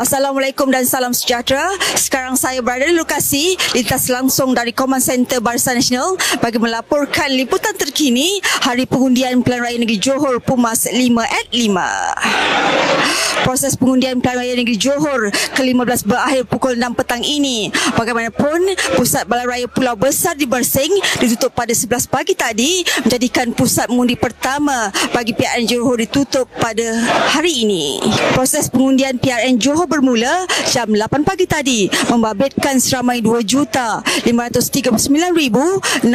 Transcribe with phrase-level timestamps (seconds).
[0.00, 1.60] Assalamualaikum dan salam sejahtera.
[1.92, 7.76] Sekarang saya berada di lokasi lintas langsung dari Command Center Barisan Nasional bagi melaporkan liputan
[7.76, 13.44] terkini Hari Pengundian Pilihan Raya Negeri Johor Pumas 5 at 5.
[13.44, 15.28] Proses pengundian Pilihan Raya Negeri Johor
[15.60, 17.68] ke-15 berakhir pukul 6 petang ini.
[17.92, 23.92] Bagaimanapun, Pusat Balai Raya Pulau Besar di Bersing ditutup pada 11 pagi tadi menjadikan pusat
[23.92, 26.88] mengundi pertama bagi PRN Johor ditutup pada
[27.36, 28.00] hari ini.
[28.32, 36.06] Proses pengundian PRN Johor bermula jam 8 pagi tadi membabitkan seramai 2,539,606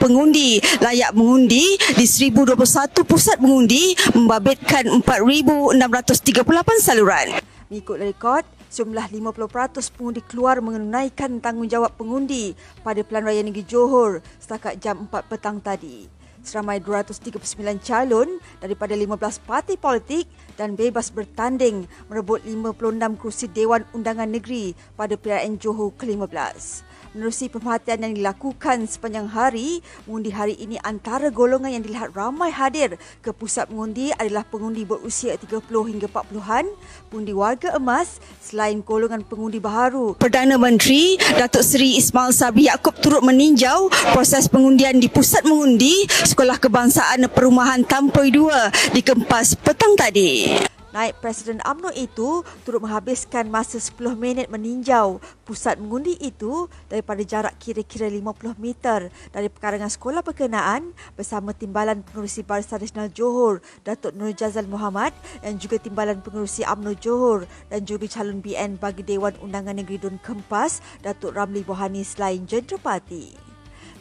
[0.00, 2.56] pengundi layak mengundi di 1021
[3.04, 7.36] pusat mengundi membabitkan 4,638 saluran.
[7.68, 14.80] Mengikut rekod, jumlah 50% pengundi keluar menunaikan tanggungjawab pengundi pada Pelan Raya Negeri Johor setakat
[14.80, 22.44] jam 4 petang tadi seramai 239 calon daripada 15 parti politik dan bebas bertanding merebut
[22.46, 26.93] 56 kursi Dewan Undangan Negeri pada PRN Johor ke-15.
[27.14, 32.98] Menerusi pemerhatian yang dilakukan sepanjang hari, mengundi hari ini antara golongan yang dilihat ramai hadir
[33.22, 36.66] ke pusat mengundi adalah pengundi berusia 30 hingga 40-an,
[37.14, 40.18] pengundi warga emas selain golongan pengundi baharu.
[40.18, 46.58] Perdana Menteri Datuk Seri Ismail Sabri Yaakob turut meninjau proses pengundian di pusat mengundi Sekolah
[46.58, 50.73] Kebangsaan Perumahan Tampoi 2 di Kempas petang tadi.
[50.94, 57.58] Naib Presiden UMNO itu turut menghabiskan masa 10 minit meninjau pusat mengundi itu daripada jarak
[57.58, 64.30] kira-kira 50 meter dari pekarangan sekolah berkenaan bersama Timbalan Pengurusi Barisan Nasional Johor Datuk Nur
[64.38, 65.10] Jazal Muhammad
[65.42, 70.22] dan juga Timbalan Pengurusi UMNO Johor dan juga calon BN bagi Dewan Undangan Negeri Dun
[70.22, 73.53] Kempas Datuk Ramli Bohani selain Jendera Parti.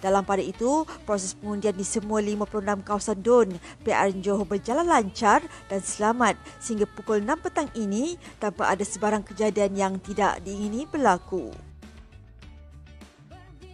[0.04, 3.56] Dalam pada itu, proses pengundian di semua 56 kawasan DUN
[3.88, 5.40] PRN Johor berjalan lancar
[5.72, 11.56] dan selamat sehingga pukul 6 petang ini tanpa ada sebarang kejadian yang tidak diingini berlaku.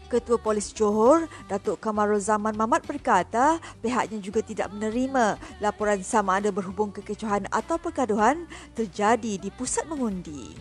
[0.06, 6.54] Ketua Polis Johor, Datuk Kamarul Zaman Mamat berkata pihaknya juga tidak menerima laporan sama ada
[6.54, 8.46] berhubung kekecohan atau pergaduhan
[8.78, 10.54] terjadi di pusat mengundi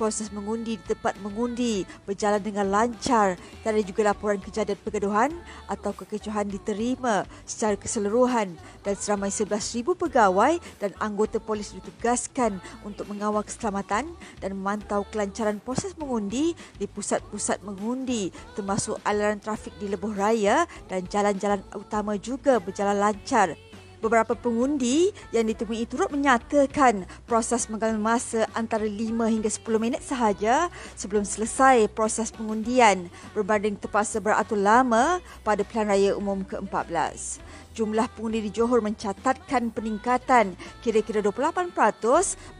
[0.00, 5.28] proses mengundi di tempat mengundi berjalan dengan lancar dan ada juga laporan kejadian pergaduhan
[5.68, 13.44] atau kekecohan diterima secara keseluruhan dan seramai 11,000 pegawai dan anggota polis ditugaskan untuk mengawal
[13.44, 14.08] keselamatan
[14.40, 21.04] dan memantau kelancaran proses mengundi di pusat-pusat mengundi termasuk aliran trafik di lebuh raya dan
[21.04, 23.69] jalan-jalan utama juga berjalan lancar.
[24.00, 28.96] Beberapa pengundi yang ditemui turut menyatakan proses mengambil masa antara 5
[29.28, 36.10] hingga 10 minit sahaja sebelum selesai proses pengundian berbanding terpaksa beratur lama pada pilihan raya
[36.16, 37.44] umum ke-14
[37.80, 40.52] jumlah pengundi di Johor mencatatkan peningkatan.
[40.84, 41.72] Kira-kira 28%